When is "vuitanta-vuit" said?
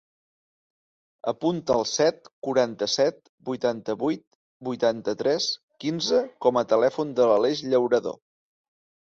3.51-4.23